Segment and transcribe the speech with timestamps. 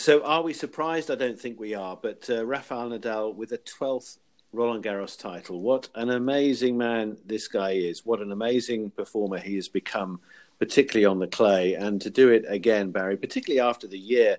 [0.00, 1.10] So, are we surprised?
[1.10, 1.94] I don't think we are.
[1.94, 4.16] But uh, Rafael Nadal with a 12th
[4.50, 5.60] Roland Garros title.
[5.60, 8.06] What an amazing man this guy is.
[8.06, 10.18] What an amazing performer he has become,
[10.58, 11.74] particularly on the clay.
[11.74, 14.38] And to do it again, Barry, particularly after the year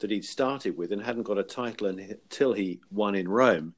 [0.00, 3.72] that he'd started with and hadn't got a title until he won in Rome,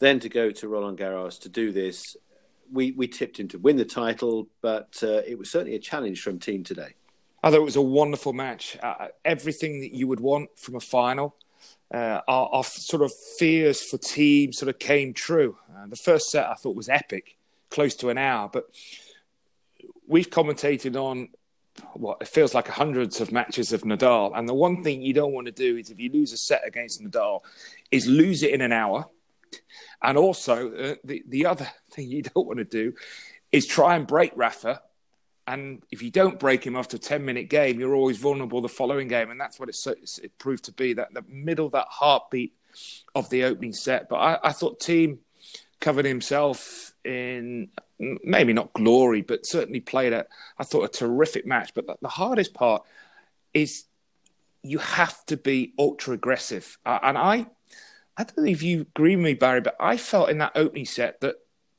[0.00, 2.16] then to go to Roland Garros to do this.
[2.72, 6.22] We, we tipped him to win the title, but uh, it was certainly a challenge
[6.22, 6.96] from Thiem today.
[7.46, 8.76] I thought it was a wonderful match.
[8.82, 11.36] Uh, everything that you would want from a final.
[11.94, 15.56] Uh, our, our, sort of fears for Thiem sort of came true.
[15.72, 17.38] Uh, the first set I thought was epic,
[17.70, 18.64] close to an hour, but
[20.08, 21.28] we've commentated on
[21.94, 25.32] what it feels like hundreds of matches of Nadal, and the one thing you don't
[25.32, 27.42] want to do is if you lose a set against Nadal,
[27.92, 29.08] is lose it in an hour,
[30.02, 32.92] and also uh, the the other thing you don't want to do
[33.52, 34.82] is try and break Rafa
[35.46, 38.68] and if you don't break him after a 10 minute game, you're always vulnerable the
[38.68, 39.30] following game.
[39.30, 39.76] And that's what it,
[40.22, 42.54] it proved to be that the middle, that heartbeat
[43.14, 44.08] of the opening set.
[44.08, 45.18] But I, I thought Thiem
[45.80, 50.26] covered himself in maybe not glory, but certainly played a,
[50.58, 51.72] I thought, a terrific match.
[51.74, 52.82] But the, the hardest part
[53.54, 53.84] is
[54.62, 56.76] you have to be ultra aggressive.
[56.84, 57.46] Uh, and I,
[58.16, 60.86] I don't know if you agree with me, Barry, but I felt in that opening
[60.86, 61.36] set that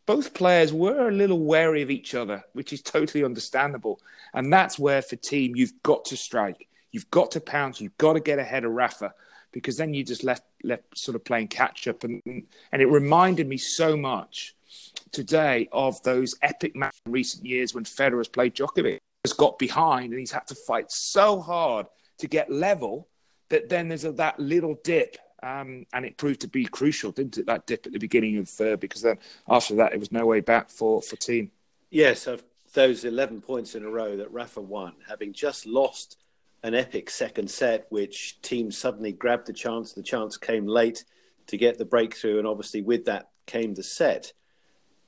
[0.08, 4.00] both players were a little wary of each other, which is totally understandable.
[4.34, 8.14] And that's where, for Thiem, you've got to strike, you've got to pounce, you've got
[8.14, 9.14] to get ahead of Rafa,
[9.52, 12.04] because then you just left left sort of playing catch up.
[12.04, 14.56] And and it reminded me so much
[15.12, 19.60] today of those epic matches in recent years when Federer has played Djokovic, has got
[19.60, 21.86] behind and he's had to fight so hard
[22.20, 23.08] to get level
[23.50, 27.38] that then there's a, that little dip um, and it proved to be crucial, didn't
[27.38, 27.46] it?
[27.46, 30.40] That dip at the beginning of uh, because then after that it was no way
[30.40, 31.50] back for for Thiem.
[31.90, 36.18] Yes, of those eleven points in a row that Rafa won, having just lost
[36.64, 39.94] an epic second set, which Thiem suddenly grabbed the chance.
[39.94, 41.06] The chance came late
[41.48, 44.34] to get the breakthrough, and obviously with that came the set.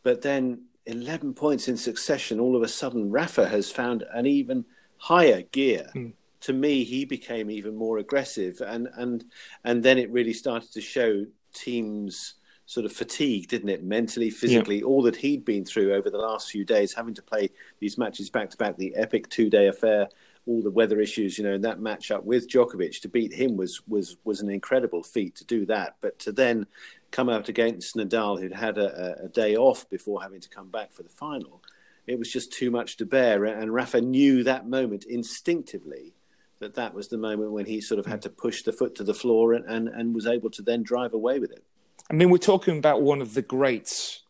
[0.03, 4.65] But then eleven points in succession, all of a sudden Rafa has found an even
[4.97, 5.89] higher gear.
[5.95, 9.25] Mm to me, he became even more aggressive, and and
[9.63, 12.35] and then it really started to show Thiem's
[12.65, 13.83] sort of fatigue, didn't it?
[13.83, 14.83] Mentally, physically, yeah.
[14.83, 18.29] all that he'd been through over the last few days, having to play these matches
[18.29, 20.07] back to back, the epic two day affair,
[20.45, 23.81] all the weather issues, you know, and that matchup with Djokovic to beat him was
[23.87, 25.95] was was an incredible feat to do that.
[25.99, 26.67] But to then
[27.11, 30.93] come out against Nadal, who'd had a, a day off before having to come back
[30.93, 31.63] for the final,
[32.07, 33.45] it was just too much to bear.
[33.45, 36.13] And Rafa knew that moment instinctively
[36.59, 38.21] that that was the moment when he sort of had hmm.
[38.21, 41.13] to push the foot to the floor and, and, and was able to then drive
[41.13, 41.63] away with it.
[42.09, 44.23] I mean, we're talking about one of the greats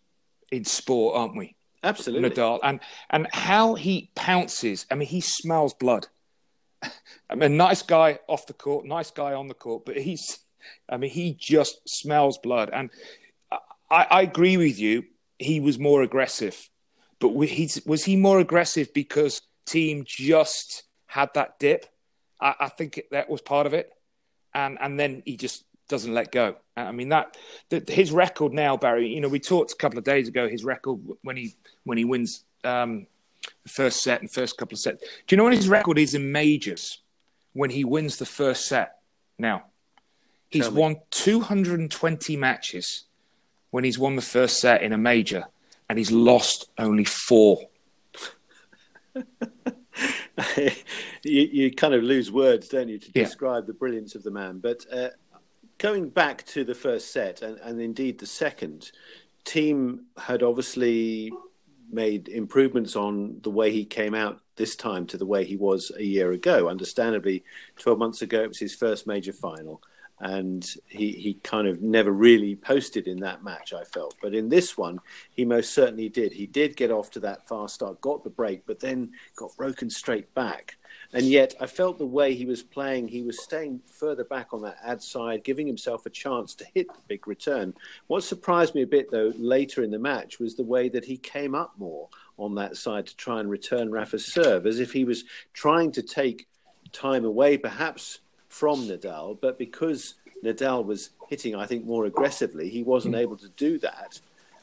[0.51, 1.55] in sport, aren't we?
[1.83, 2.29] Absolutely.
[2.29, 2.59] Nadal.
[2.61, 4.85] And, and how he pounces.
[4.91, 6.07] I mean, he smells blood.
[7.29, 10.39] I mean, nice guy off the court, nice guy on the court, but he's,
[10.89, 12.69] I mean, he just smells blood.
[12.73, 12.89] And
[13.89, 15.05] I, I agree with you.
[15.37, 16.69] He was more aggressive.
[17.19, 21.85] But was he more aggressive because Thiem just had that dip?
[22.39, 23.91] I, I think that was part of it,
[24.53, 26.55] and and then he just doesn't let go.
[26.77, 27.35] I mean that,
[27.69, 29.09] that his record now, Barry.
[29.09, 32.05] You know, we talked a couple of days ago his record when he when he
[32.05, 33.07] wins um,
[33.63, 35.01] the first set and first couple of sets.
[35.27, 37.01] Do you know what his record is in majors
[37.53, 38.99] when he wins the first set?
[39.37, 39.65] Now,
[40.49, 43.05] he's won 220 matches
[43.71, 45.45] when he's won the first set in a major,
[45.89, 47.61] and he's lost only four.
[50.57, 50.71] you,
[51.23, 53.23] you, kind of lose words, don't you, to yeah.
[53.23, 54.59] describe the brilliance of the man.
[54.59, 55.09] But uh,
[55.77, 58.91] going back to the first set and, and indeed the second,
[59.45, 61.31] Thiem had obviously
[61.91, 65.91] made improvements on the way he came out this time to the way he was
[65.97, 66.69] a year ago.
[66.69, 67.43] Understandably,
[67.77, 69.81] 12 months ago, it was his first major final
[70.21, 74.15] and he, he kind of never really posted in that match, I felt.
[74.21, 74.99] But in this one,
[75.31, 76.33] he most certainly did.
[76.33, 79.89] He did get off to that fast start, got the break, but then got broken
[79.89, 80.75] straight back.
[81.13, 84.61] And yet, I felt the way he was playing, he was staying further back on
[84.63, 87.73] that ad side, giving himself a chance to hit the big return.
[88.07, 91.17] What surprised me a bit, though, later in the match was the way that he
[91.17, 95.03] came up more on that side to try and return Rafa's serve, as if he
[95.03, 95.23] was
[95.53, 96.47] trying to take
[96.91, 102.83] time away, perhaps from Nadal, but because Nadal was hitting, I think, more aggressively, he
[102.83, 103.19] wasn't mm.
[103.19, 104.19] able to do that.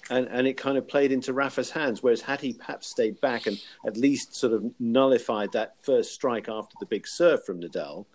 [0.08, 2.02] And, and it kind of played into Rafa's hands.
[2.02, 6.48] Whereas, had he perhaps stayed back and at least sort of nullified that first strike
[6.48, 8.06] after the big serve from Nadal,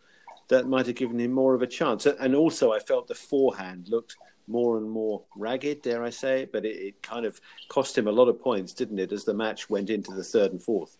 [0.47, 2.05] that might have given him more of a chance.
[2.05, 4.15] And also, I felt the forehand looked
[4.47, 8.11] more and more ragged, dare I say, but it, it kind of cost him a
[8.11, 10.97] lot of points, didn't it, as the match went into the third and fourth?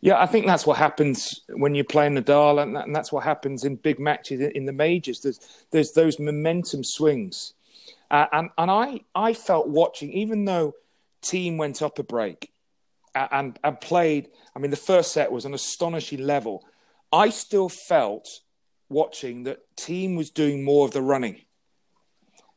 [0.00, 3.24] Yeah, I think that's what happens when you're playing Nadal, and, that, and that's what
[3.24, 5.20] happens in big matches in, the majors.
[5.20, 7.54] There's there's those momentum swings,
[8.10, 10.74] uh, and and I I felt watching, even though
[11.22, 12.50] Thiem went up a break,
[13.14, 14.30] uh, and and played.
[14.56, 16.64] I mean, the first set was an astonishing level.
[17.12, 18.40] I still felt
[18.88, 21.42] watching that Thiem was doing more of the running,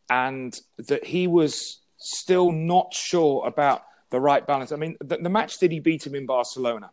[0.10, 4.72] and that he was still not sure about the right balance.
[4.72, 6.90] I mean, the, the match that he beat him in Barcelona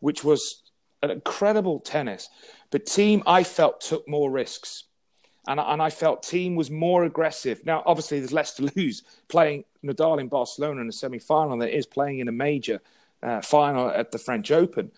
[0.00, 0.62] which was
[1.02, 2.28] an incredible tennis.
[2.70, 4.84] But Thiem, I felt, took more risks.
[5.46, 7.64] And, and I felt Thiem was more aggressive.
[7.64, 11.68] Now, obviously, there's less to lose playing Nadal in Barcelona in a semi final than
[11.68, 12.80] it is playing in a major
[13.22, 14.90] uh, final at the French Open.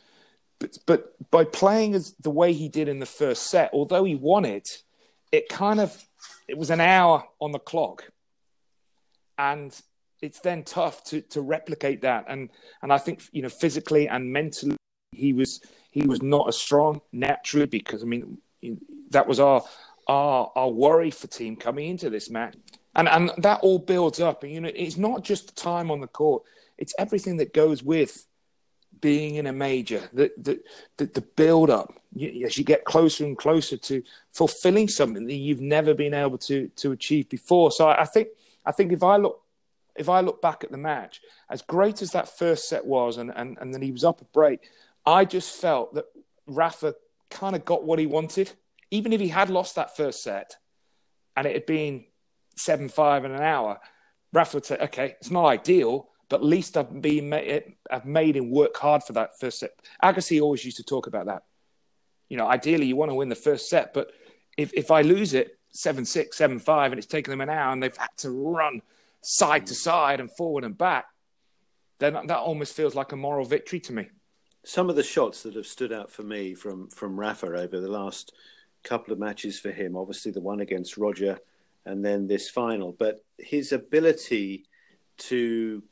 [0.58, 4.14] But, but by playing as the way he did in the first set, although he
[4.14, 4.82] won it,
[5.32, 6.04] it kind of
[6.48, 8.10] it was an hour on the clock.
[9.38, 9.74] And
[10.20, 12.26] it's then tough to, to replicate that.
[12.28, 12.50] And,
[12.82, 14.76] and I think, you know, physically and mentally,
[15.20, 18.38] he was he was not as strong naturally because I mean
[19.10, 19.62] that was our
[20.08, 22.56] our our worry for Thiem coming into this match,
[22.94, 24.42] and and that all builds up.
[24.42, 26.42] And you know, it's not just the time on the court;
[26.78, 28.26] it's everything that goes with
[29.00, 30.08] being in a major.
[30.12, 30.60] The the
[30.96, 35.34] the, the build up you, as you get closer and closer to fulfilling something that
[35.34, 37.70] you've never been able to to achieve before.
[37.70, 38.28] So I, I think
[38.64, 39.42] I think if I look
[39.96, 41.20] if I look back at the match,
[41.50, 44.24] as great as that first set was, and, and, and then he was up a
[44.24, 44.60] break,
[45.10, 46.04] I just felt that
[46.46, 46.94] Rafa
[47.30, 48.52] kind of got what he wanted.
[48.92, 50.56] Even if he had lost that first set
[51.36, 52.04] and it had been
[52.56, 53.80] 7 5 in an hour,
[54.32, 57.32] Rafa would say, okay, it's not ideal, but at least I've, been,
[57.90, 59.72] I've made him work hard for that first set.
[60.02, 61.42] Agassi always used to talk about that.
[62.28, 64.12] You know, ideally, you want to win the first set, but
[64.56, 67.72] if, if I lose it 7 6, 7 5, and it's taken them an hour
[67.72, 68.82] and they've had to run
[69.22, 71.06] side to side and forward and back,
[71.98, 74.06] then that almost feels like a moral victory to me
[74.64, 77.88] some of the shots that have stood out for me from from Rafa over the
[77.88, 78.32] last
[78.82, 81.38] couple of matches for him, obviously the one against Roger,
[81.84, 82.92] and then this final.
[82.92, 84.64] But his ability
[85.18, 85.82] to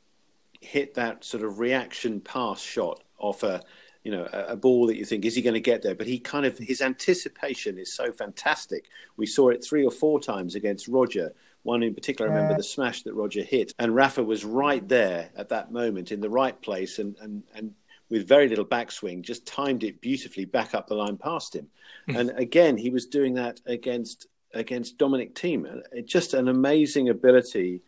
[0.61, 3.61] hit that sort of reaction pass shot off a
[4.03, 5.95] you know a, a ball that you think is he going to get there?
[5.95, 8.89] But he kind of his anticipation is so fantastic.
[9.17, 11.33] We saw it three or four times against roger.
[11.63, 15.29] One in particular, I remember the smash that Roger hit, and Rafa was right there
[15.35, 17.73] at that moment in the right place, and and and
[18.09, 21.67] with very little backswing, just timed it beautifully back up the line past him.
[22.07, 22.15] Hmm.
[22.15, 25.83] and again, he was doing that against against Dominic Thiem.
[26.05, 27.81] just an amazing ability.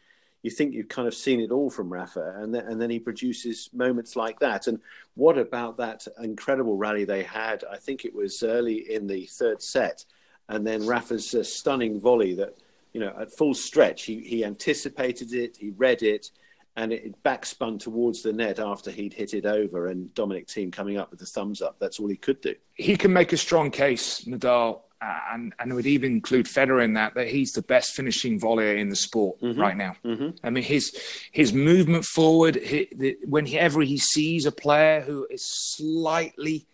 [0.43, 2.99] You think you've kind of seen it all from Rafa, and then, and then he
[2.99, 4.67] produces moments like that.
[4.67, 4.79] And
[5.15, 7.63] what about that incredible rally they had?
[7.71, 10.05] I think it was early in the third set,
[10.49, 12.57] and then Rafa's uh, stunning volley that,
[12.93, 16.31] you know, at full stretch, he, he anticipated it, he read it,
[16.75, 20.97] and it backspun towards the net after he'd hit it over, and Dominic Thiem coming
[20.97, 21.77] up with the thumbs up.
[21.79, 22.55] That's all he could do.
[22.73, 26.93] He can make a strong case, Nadal, uh, and and would even include Federer in
[26.93, 27.15] that.
[27.15, 29.59] That he's the best finishing volleyer in the sport mm-hmm.
[29.59, 29.95] right now.
[30.05, 30.45] Mm-hmm.
[30.45, 30.95] I mean, his
[31.31, 36.67] his movement forward, the, whenever he sees a player who is slightly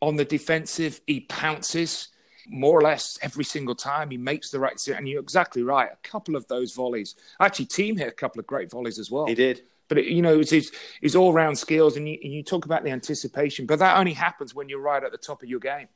[0.00, 2.08] on the defensive, he pounces
[2.48, 4.98] more or less every single time he makes the right decision.
[4.98, 5.88] And you're exactly right.
[5.92, 9.26] A couple of those volleys, actually, Thiem hit a couple of great volleys as well.
[9.26, 9.62] He did.
[9.88, 12.64] But it, you know, it's his, his all round skills, and you, and you, talk
[12.64, 15.60] about the anticipation, but that only happens when you're right at the top of your
[15.60, 15.88] game.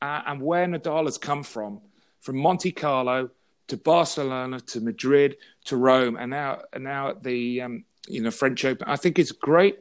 [0.00, 1.80] Uh, and where Nadal has come from,
[2.20, 3.30] from Monte Carlo
[3.68, 8.30] to Barcelona to Madrid to Rome, and now and now at the um, you know
[8.30, 9.78] French Open, I think it's great.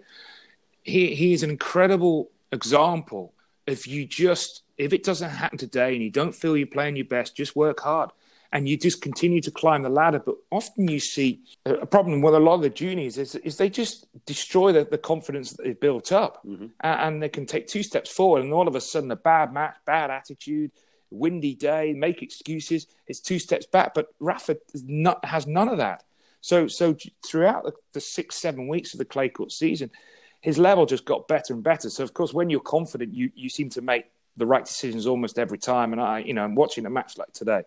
[0.83, 3.33] He he is an incredible example.
[3.67, 7.05] If you just if it doesn't happen today and you don't feel you're playing your
[7.05, 8.09] best, just work hard
[8.51, 10.19] and you just continue to climb the ladder.
[10.19, 13.69] But often you see a problem with a lot of the juniors is, is they
[13.69, 16.67] just destroy the, the confidence that they've built up mm-hmm.
[16.81, 19.75] and, they can take two steps forward and all of a sudden a bad match,
[19.85, 20.71] bad attitude,
[21.11, 22.87] windy day, make excuses.
[23.05, 23.93] It's two steps back.
[23.93, 26.03] But Rafa not, has none of that.
[26.41, 29.91] So, so throughout the, the six, seven weeks of the clay court season,
[30.39, 31.89] his level just got better and better.
[31.91, 34.05] So, of course, when you're confident, you, you seem to make
[34.37, 35.93] the right decisions almost every time.
[35.93, 37.63] And I, you know, I'm watching a match like today,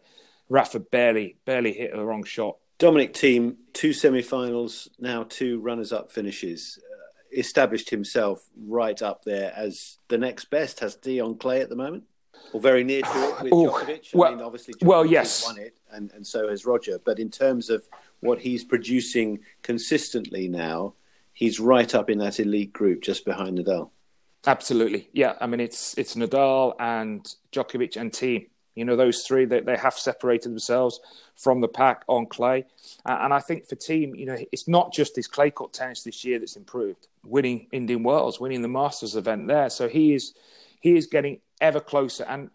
[0.49, 2.57] Rafa barely, barely hit the wrong shot.
[2.79, 6.79] Dominic Thiem, two semi-finals, now two runners-up finishes.
[6.83, 6.95] Uh,
[7.39, 10.81] established himself right up there as the next best.
[10.81, 12.05] Has D on clay at the moment,
[12.53, 14.15] or very near to it with Ooh, Djokovic.
[14.15, 16.99] I well, mean, obviously, Djokovic well, yes, won it, and, and so has Roger.
[17.05, 17.89] But in terms of
[18.21, 20.95] what he's producing consistently now,
[21.33, 23.91] he's right up in that elite group, just behind Nadal.
[24.47, 25.35] Absolutely, yeah.
[25.41, 28.49] I mean, it's it's Nadal and Djokovic and Thiem.
[28.75, 31.01] You know, those three they, they have separated themselves
[31.37, 32.65] from the pack on clay,
[33.07, 36.25] and I think for Thiem, you know, it's not just his clay court tennis this
[36.25, 37.07] year that's improved.
[37.25, 40.35] Winning Indian Wells, winning the Masters event there, so he is
[40.81, 42.25] he is getting ever closer.
[42.25, 42.51] And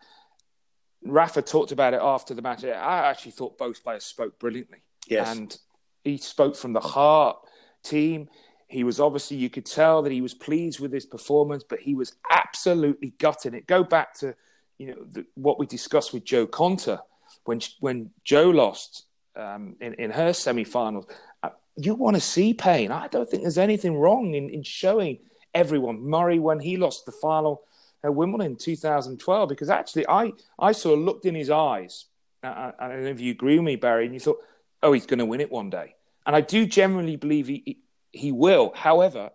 [1.03, 2.63] Rafa talked about it after the match.
[2.65, 4.79] I actually thought both players spoke brilliantly.
[5.08, 5.58] Yes, and
[6.03, 7.38] he spoke from the heart.
[7.84, 8.27] Thiem,
[8.69, 11.95] he was obviously you could tell that he was pleased with his performance, but he
[11.95, 13.67] was absolutely gutting it.
[13.67, 14.35] Go back to
[14.77, 16.99] you know the, what we discussed with Jo Konta
[17.45, 21.07] when when Jo lost um, in in her semi-finals.
[21.41, 22.91] Uh, you want to see pain.
[22.91, 25.17] I don't think there's anything wrong in, in showing
[25.55, 27.63] everyone Murray when he lost the final
[28.03, 32.05] at Wimbledon in 2012 because actually I I sort of looked in his eyes.
[32.43, 34.39] I, I don't know if you agree with me, Barry, and you thought,
[34.83, 35.95] oh, he's going to win it one day.
[36.25, 37.79] And I do generally believe he,
[38.11, 38.71] he will.
[38.75, 39.31] However,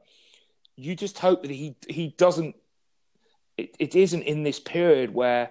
[0.77, 2.57] you just hope that he he doesn't
[3.57, 5.51] it, it isn't in this period where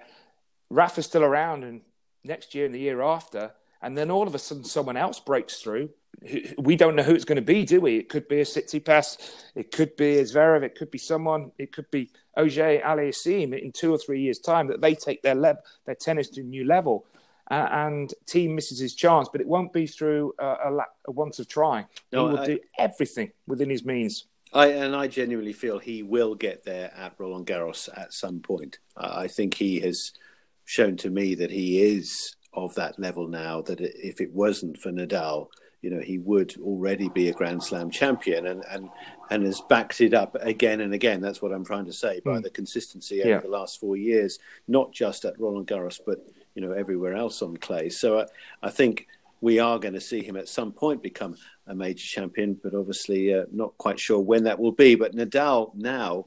[0.69, 1.81] Rafa's still around and
[2.23, 3.51] next year and the year after,
[3.81, 5.89] and then all of a sudden someone else breaks through.
[6.57, 7.97] We don't know who it's going to be, do we?
[7.97, 9.17] It could be a Tsitsipas,
[9.55, 13.71] it could be a Zverev, it could be someone, it could be Auger Aliassime in
[13.71, 16.65] two or three years' time that they take their le- their tennis to a new
[16.65, 17.05] level.
[17.51, 21.39] Uh, and Thiem misses his chance, but it won't be through a, lack, a want
[21.39, 21.85] of trying.
[22.11, 24.27] No, he will I, do everything within his means.
[24.53, 28.79] I and I genuinely feel he will get there at Roland Garros at some point.
[28.95, 30.13] I think he has
[30.65, 33.61] shown to me that he is of that level now.
[33.61, 35.47] That if it wasn't for Nadal,
[35.81, 38.89] you know, he would already be a Grand Slam champion, and and
[39.31, 41.19] and has backed it up again and again.
[41.19, 42.43] That's what I'm trying to say by mm.
[42.43, 43.39] the consistency over yeah.
[43.39, 46.19] the last four years, not just at Roland Garros, but
[46.55, 47.89] you know everywhere else on clay.
[47.89, 48.25] So I,
[48.61, 49.07] I think
[49.41, 51.35] we are going to see him at some point become
[51.67, 54.95] a major champion, but obviously uh, not quite sure when that will be.
[54.95, 56.25] But Nadal now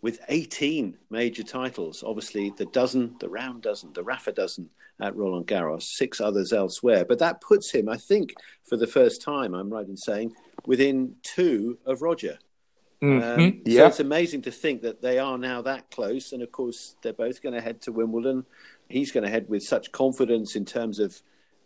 [0.00, 5.46] with 18 major titles, obviously the dozen, the round dozen, the Rafa dozen at Roland
[5.46, 7.04] Garros, six others elsewhere.
[7.04, 10.34] But that puts him, I think, for the first time, I'm right in saying,
[10.66, 12.38] within two of Roger.
[13.02, 13.40] Mm-hmm.
[13.40, 13.80] Um, yeah.
[13.80, 16.32] So it's amazing to think that they are now that close.
[16.32, 18.46] And of course, they're both going to head to Wimbledon.
[18.88, 21.20] He's going to head with such confidence in terms of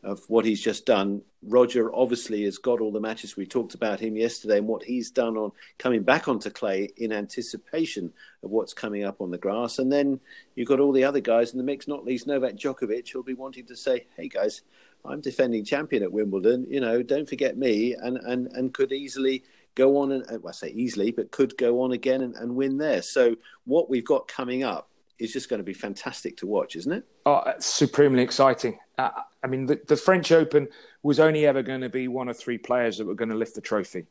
[0.05, 1.23] of what he's just done.
[1.43, 3.37] Roger obviously has got all the matches.
[3.37, 7.13] We talked about him yesterday and what he's done on coming back onto clay in
[7.13, 9.79] anticipation of what's coming up on the grass.
[9.79, 10.21] And then
[10.55, 13.35] you've got all the other guys in the mix, not least Novak Djokovic, who'll be
[13.35, 14.63] wanting to say, hey guys,
[15.05, 16.67] I'm defending champion at Wimbledon.
[16.69, 19.45] You know, don't forget me, and, and, and could easily
[19.75, 22.79] go on and well, I say easily, but could go on again and, and win
[22.79, 23.03] there.
[23.03, 24.88] So what we've got coming up
[25.19, 27.05] is just going to be fantastic to watch, isn't it?
[27.27, 28.79] Oh, supremely exciting.
[28.97, 29.11] Uh,
[29.43, 30.69] I mean, the, the, French Open
[31.03, 33.55] was only ever going to be one of three players that were going to lift
[33.55, 34.07] the trophy.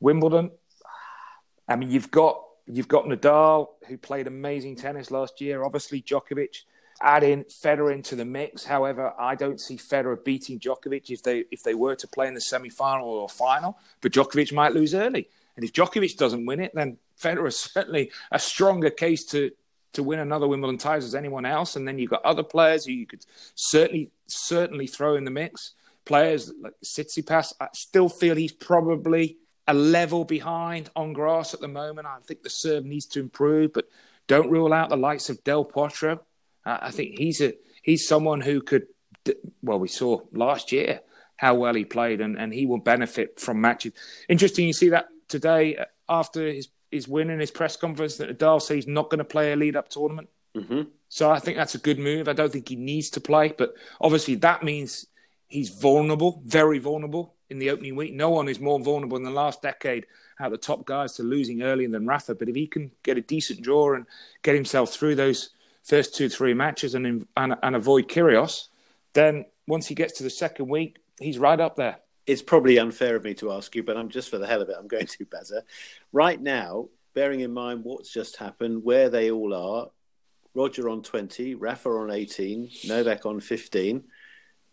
[0.00, 0.50] Wimbledon,
[1.68, 5.64] I mean, you've got you've got Nadal who played amazing tennis last year.
[5.64, 6.62] Obviously, Djokovic.
[7.04, 8.64] Add in Federer into the mix.
[8.64, 12.34] However, I don't see Federer beating Djokovic if they if they were to play in
[12.34, 13.76] the semi final or final.
[14.00, 18.12] But Djokovic might lose early, and if Djokovic doesn't win it, then Federer is certainly
[18.30, 19.50] a stronger case to
[19.92, 21.76] to win another Wimbledon title as anyone else.
[21.76, 25.72] And then you've got other players who you could certainly certainly throw in the mix.
[26.04, 31.68] Players like Tsitsipas, I still feel he's probably a level behind on grass at the
[31.68, 32.06] moment.
[32.06, 33.88] I think the serve needs to improve, but
[34.26, 36.18] don't rule out the likes of Del Potro.
[36.64, 38.86] Uh, I think he's a he's someone who could.
[39.62, 41.00] Well, we saw last year
[41.36, 43.92] how well he played, and, and he will benefit from matches.
[44.28, 48.38] Interesting, you see that today uh, after his his win in his press conference that
[48.38, 50.28] Nadal says he's not going to play a lead up tournament.
[50.54, 50.82] Mm-hmm.
[51.08, 52.28] So I think that's a good move.
[52.28, 55.06] I don't think he needs to play, but obviously that means
[55.48, 58.14] he's vulnerable, very vulnerable in the opening week.
[58.14, 60.06] No one is more vulnerable in the last decade
[60.38, 62.34] out the top guys to losing earlier than Rafa.
[62.34, 64.06] But if he can get a decent draw and
[64.42, 65.50] get himself through those
[65.82, 68.68] first two, three matches and, and, and avoid Kyrgios,
[69.14, 73.16] then once he gets to the second week, he's right up there it's probably unfair
[73.16, 75.06] of me to ask you, but I'm just for the hell of it, I'm going
[75.06, 75.62] to, Bazza.
[76.12, 79.90] Right now, bearing in mind what's just happened, where they all are,
[80.54, 84.04] Roger on 20, Rafa on 18, Novak on 15,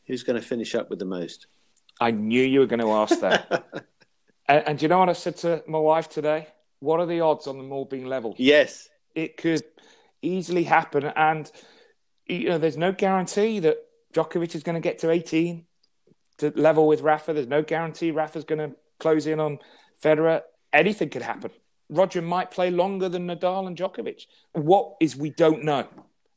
[0.06, 1.48] who's going to finish up with the most?
[2.00, 3.66] I knew you were going to ask that.
[4.48, 6.48] and, and do you know what I said to my wife today?
[6.80, 8.36] What are the odds on them all being level?
[8.38, 8.90] Yes.
[9.16, 9.64] It could
[10.22, 11.06] easily happen.
[11.16, 11.50] And,
[12.26, 13.78] you know, there's no guarantee that
[14.14, 15.66] Djokovic is going to get to 18 to
[16.42, 17.34] level with Rafa.
[17.34, 19.60] There's no guarantee Rafa's going to close in on
[20.02, 20.42] Federer.
[20.74, 21.52] Anything could happen.
[21.90, 24.26] Roger might play longer than Nadal and Djokovic.
[24.54, 25.90] What is we don't know, and,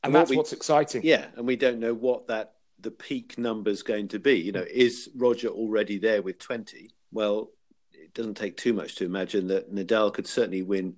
[0.03, 1.01] and that's what we, what's exciting.
[1.03, 4.39] Yeah, and we don't know what that the peak number is going to be.
[4.39, 6.89] You know, is Roger already there with twenty?
[7.11, 7.51] Well,
[7.91, 10.95] it doesn't take too much to imagine that Nadal could certainly win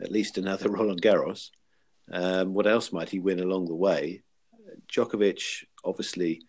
[0.00, 1.50] at least another Roland Garros.
[2.10, 4.22] Um, what else might he win along the way?
[4.88, 6.42] Djokovic, obviously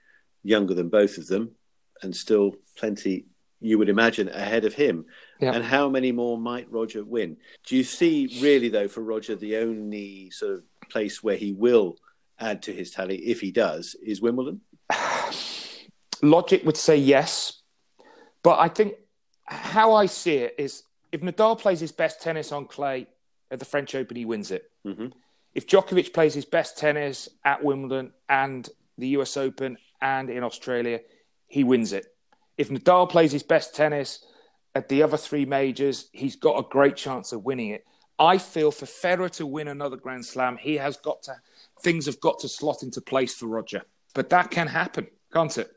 [0.44, 1.56] younger than both of them,
[2.02, 3.26] and still plenty,
[3.60, 5.06] you would imagine, ahead of him.
[5.40, 5.54] Yeah.
[5.54, 7.38] And how many more might Roger win?
[7.66, 11.98] Do you see, really, though, for Roger, the only sort of place where he will
[12.40, 14.62] add to his tally, if he does, is Wimbledon?
[16.22, 17.62] Logic would say yes.
[18.44, 18.94] But I think
[19.46, 23.08] how I see it is if Nadal plays his best tennis on clay
[23.52, 24.70] at the French Open, he wins it.
[24.86, 25.08] Mm-hmm.
[25.56, 31.00] If Djokovic plays his best tennis at Wimbledon and the US Open and in Australia,
[31.48, 32.06] he wins it.
[32.58, 34.26] If Nadal plays his best tennis
[34.76, 37.86] at the other three majors, he's got a great chance of winning it.
[38.20, 41.36] I feel for Federer to win another Grand Slam, he has got to
[41.82, 43.84] things have got to slot into place for Roger.
[44.16, 45.72] But that can happen, can't it?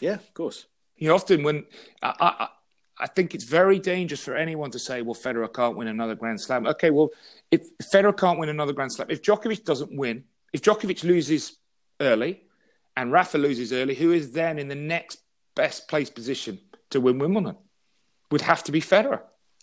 [0.00, 0.66] Yeah, of course.
[0.96, 1.64] You know, often when
[2.02, 2.48] I, I,
[2.98, 6.40] I think it's very dangerous for anyone to say, well, Federer can't win another Grand
[6.40, 6.66] Slam.
[6.66, 7.10] Okay, well,
[7.50, 11.56] if Federer can't win another Grand Slam, if Djokovic doesn't win, if Djokovic loses
[12.00, 12.42] early
[12.96, 15.20] and Rafa loses early, who is then in the next
[15.54, 16.60] best place position
[16.90, 17.56] to win Wimbledon?
[18.30, 19.20] Would have to be Federer.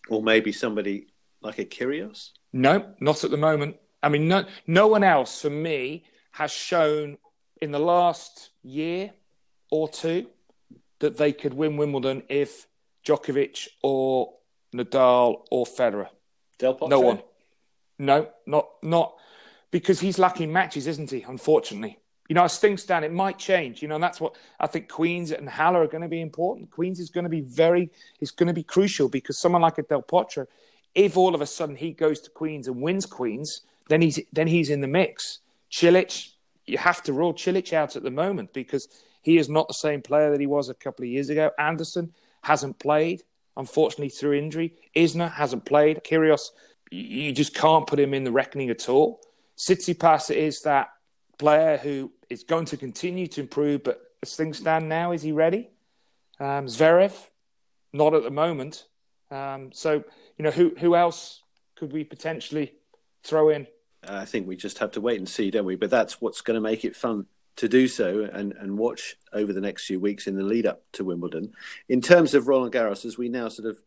[0.10, 1.08] Or maybe somebody
[1.42, 2.30] like a Kyrgios?
[2.52, 3.78] No, not at the moment.
[4.02, 7.18] I mean, no, no one else for me has shown
[7.62, 9.12] in the last year
[9.72, 10.28] or two
[11.00, 12.68] that they could win Wimbledon if
[13.06, 14.34] Djokovic or
[14.74, 16.10] Nadal or Federer.
[16.60, 16.90] Del Potro?
[16.90, 17.22] No one.
[18.00, 19.16] No, not not
[19.72, 21.22] because he's lacking matches, isn't he?
[21.22, 22.00] Unfortunately,
[22.34, 23.84] you know, as things stand, it might change.
[23.84, 24.90] You know, and that's what I think.
[24.90, 26.72] Queens and Halle are going to be important.
[26.72, 29.84] Queens is going to be very, is going to be crucial because someone like a
[29.84, 30.48] Del Potro,
[30.96, 34.48] if all of a sudden he goes to Queens and wins Queens, then he's then
[34.48, 35.42] he's in the mix.
[35.72, 36.32] Cilic,
[36.66, 38.88] you have to rule Cilic out at the moment because
[39.22, 41.52] he is not the same player that he was a couple of years ago.
[41.60, 43.22] Anderson hasn't played,
[43.58, 44.74] unfortunately, through injury.
[44.96, 46.04] Isner hasn't played.
[46.04, 46.50] Kyrgios,
[46.90, 49.22] you just can't put him in the reckoning at all.
[49.56, 50.88] Tsitsipas is that
[51.38, 55.32] player who is going to continue to improve, but as things stand now, is he
[55.32, 55.70] ready?
[56.40, 57.14] Um, Zverev,
[57.92, 58.86] not at the moment.
[59.32, 60.04] Um, so,
[60.38, 61.42] you know, who who else
[61.76, 62.74] could we potentially
[63.24, 63.68] throw in?
[64.08, 65.76] I think we just have to wait and see, don't we?
[65.76, 67.26] But that's what's going to make it fun
[67.56, 70.84] to do so and, and watch over the next few weeks in the lead up
[70.94, 71.54] to Wimbledon.
[71.88, 73.78] In terms of Roland Garros, as we now sort of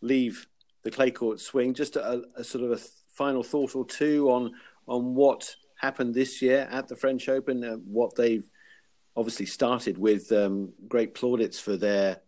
[0.00, 0.46] leave
[0.82, 4.52] the clay court swing, just a, a sort of a final thought or two on
[4.88, 8.48] on what happened this year at the French Open, uh, what they've
[9.16, 12.20] obviously started with um, great plaudits for their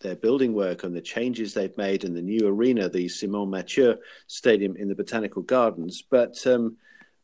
[0.00, 3.96] their building work and the changes they've made in the new arena, the Simonne Mathieu
[4.28, 6.04] Stadium in the Botanical Gardens.
[6.08, 6.76] But um,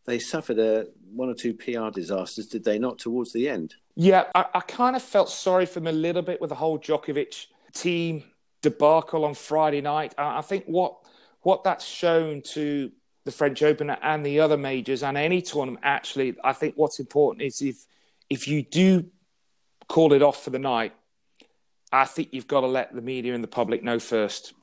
[0.06, 3.76] they suffered a, one or two PR disasters, did they not, towards the end?
[3.94, 6.76] Yeah, I, I kind of felt sorry for them a little bit with the whole
[6.76, 8.24] Djokovic Thiem
[8.60, 10.14] debacle on Friday night.
[10.18, 10.96] I, I think what
[11.42, 12.90] what that's shown to
[13.24, 17.42] the French Open and the other majors and any tournament, actually, I think what's important
[17.42, 17.86] is if
[18.30, 19.06] if you do
[19.88, 20.92] call it off for the night,
[21.92, 24.54] I think you've got to let the media and the public know first.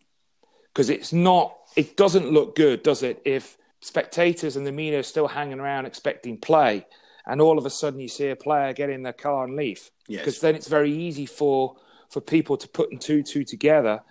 [0.74, 3.22] Because it's not, it doesn't look good, does it?
[3.26, 6.86] If spectators and the media are still hanging around expecting play,
[7.26, 9.92] and all of a sudden you see a player get in their car and leave.
[10.08, 10.40] Because yes.
[10.40, 11.76] then it's very easy for,
[12.10, 14.02] for people to put and two two together.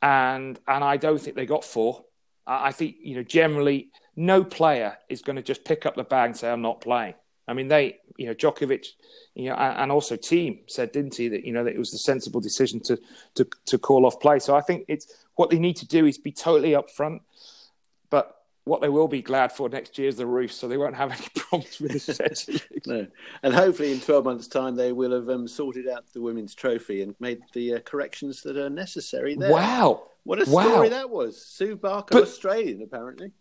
[0.00, 2.04] And, and I don't think they got four.
[2.46, 6.30] I think, you know, generally, no player is going to just pick up the bag
[6.30, 7.14] and say, I'm not playing.
[7.46, 8.86] I mean, they, you know, Djokovic,
[9.34, 11.98] you know, and also Thiem said, didn't he, that you know that it was the
[11.98, 12.98] sensible decision to
[13.34, 14.38] to to call off play.
[14.38, 17.20] So I think it's what they need to do is be totally upfront,
[18.10, 20.96] but what they will be glad for next year is the roof, so they won't
[20.96, 22.48] have any problems with the set.
[22.86, 23.06] no,
[23.42, 27.02] and hopefully in twelve months' time they will have um, sorted out the women's trophy
[27.02, 29.52] and made the uh, corrections that are necessary there.
[29.52, 31.44] Wow, what a story that was!
[31.44, 33.32] Sue Barker, but, Australian, apparently.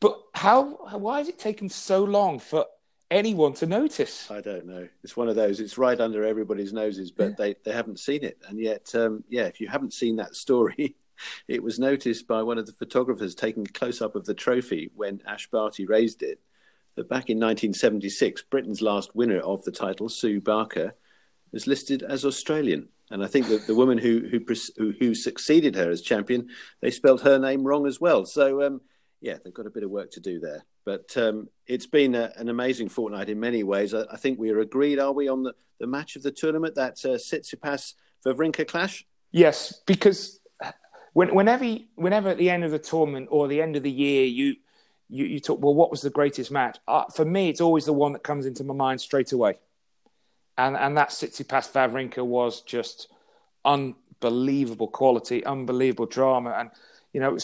[0.00, 0.64] But how?
[0.98, 2.66] Why has it taken so long for
[3.10, 4.30] anyone to notice?
[4.30, 4.88] I don't know.
[5.02, 5.60] It's one of those.
[5.60, 7.34] It's right under everybody's noses, but yeah.
[7.38, 8.38] they, they haven't seen it.
[8.48, 10.96] And yet, um, yeah, if you haven't seen that story,
[11.48, 14.90] it was noticed by one of the photographers taking a close up of the trophy
[14.94, 16.40] when Ash Barty raised it.
[16.96, 20.94] That back in 1976, Britain's last winner of the title, Sue Barker,
[21.50, 22.88] was listed as Australian.
[23.10, 26.48] And I think that the woman who, who who succeeded her as champion,
[26.80, 28.24] they spelled her name wrong as well.
[28.24, 28.80] So um,
[29.24, 30.64] yeah, they've got a bit of work to do there.
[30.84, 33.94] But um, it's been a, an amazing fortnight in many ways.
[33.94, 36.74] I, I, think we are agreed, are we, on the, the match of the tournament,
[36.74, 37.94] that uh, Tsitsipas
[38.26, 39.06] Wawrinka clash?
[39.32, 40.40] Yes, because
[41.14, 44.26] when, whenever, whenever at the end of the tournament or the end of the year,
[44.26, 44.56] you,
[45.08, 46.78] you, you talk, well, what was the greatest match?
[46.86, 49.58] Uh, for me, it's always the one that comes into my mind straight away.
[50.58, 53.08] And, and that Tsitsipas Wawrinka was just
[53.64, 56.50] unbelievable quality, unbelievable drama.
[56.58, 56.70] And,
[57.12, 57.38] you know,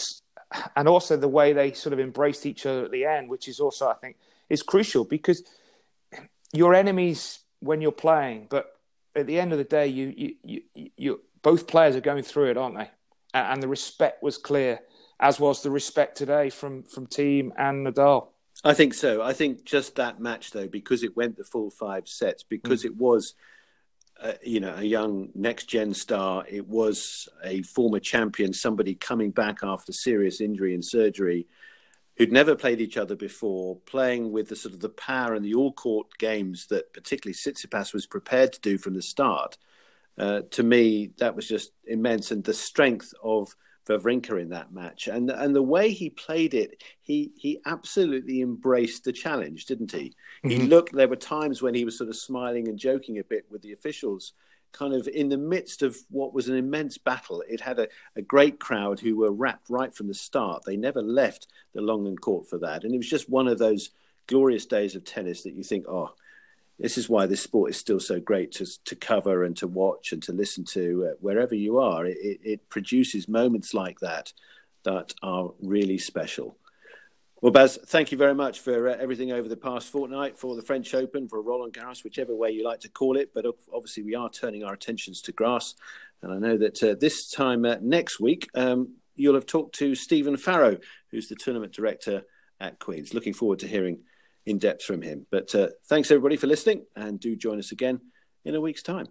[0.75, 3.59] and also the way they sort of embraced each other at the end, which is
[3.59, 4.17] also, I think,
[4.49, 5.43] is crucial because
[6.53, 8.75] your enemies when you're playing, but
[9.15, 12.49] at the end of the day, you you you, you both players are going through
[12.51, 12.89] it, aren't they?
[13.33, 14.81] And, the respect was clear,
[15.19, 18.27] as was the respect today from from Thiem and Nadal.
[18.63, 19.21] I think so.
[19.21, 22.85] I think just that match, though, because it went the full five sets, because mm.
[22.85, 23.33] it was,
[24.21, 29.31] uh, you know, a young next gen star, it was a former champion, somebody coming
[29.31, 31.47] back after serious injury and surgery,
[32.17, 35.55] who'd never played each other before, playing with the sort of the power and the
[35.55, 39.57] all court games that particularly Tsitsipas was prepared to do from the start.
[40.17, 43.55] Uh, to me, that was just immense, and the strength of
[43.87, 49.03] Wawrinka in that match, and and the way he played it, he he absolutely embraced
[49.03, 50.13] the challenge, didn't he?
[50.43, 50.49] Mm-hmm.
[50.49, 50.93] He looked.
[50.93, 53.73] There were times when he was sort of smiling and joking a bit with the
[53.73, 54.33] officials,
[54.71, 57.43] kind of in the midst of what was an immense battle.
[57.49, 60.63] It had a, a great crowd who were wrapped right from the start.
[60.65, 63.89] They never left the Lenglen Court for that, and it was just one of those
[64.27, 66.13] glorious days of tennis that you think, oh,
[66.81, 70.11] this is why this sport is still so great to to cover and to watch
[70.11, 72.05] and to listen to uh, wherever you are.
[72.05, 74.33] It, it, produces moments like that
[74.83, 76.57] that are really special.
[77.39, 80.61] Well, Baz, thank you very much for uh, everything over the past fortnight for the
[80.61, 83.31] French Open, for Roland Garros, whichever way you like to call it.
[83.33, 85.75] But obviously, we are turning our attentions to grass.
[86.23, 89.93] And I know that uh, this time uh, next week, um, you'll have talked to
[89.93, 90.77] Stephen Farrow,
[91.11, 92.23] who's the tournament director
[92.59, 93.13] at Queen's.
[93.13, 93.99] Looking forward to hearing
[94.45, 95.27] in depth from him.
[95.31, 97.99] But uh, thanks everybody for listening, and do join us again
[98.45, 99.07] in a week's time.